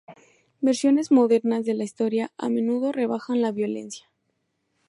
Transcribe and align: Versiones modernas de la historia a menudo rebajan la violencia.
Versiones 0.61 1.11
modernas 1.11 1.63
de 1.63 1.75
la 1.75 1.83
historia 1.83 2.31
a 2.35 2.49
menudo 2.49 2.91
rebajan 2.91 3.39
la 3.39 3.51
violencia. 3.51 4.09